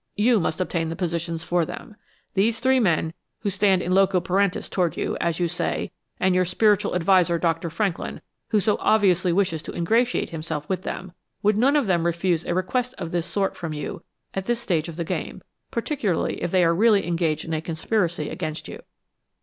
[0.15, 1.95] You must obtain the positions for them.
[2.33, 6.43] These three men who stand in loco parentis toward you, as you say, and your
[6.43, 7.69] spiritual adviser, Dr.
[7.69, 11.11] Franklin, who so obviously wishes to ingratiate himself with them,
[11.43, 14.01] would none of them refuse a request of this sort from you
[14.33, 18.27] at this stage of the game, particularly if they are really engaged in a conspiracy
[18.27, 18.79] against you.